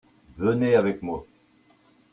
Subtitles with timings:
[0.39, 1.27] Venez avec moi!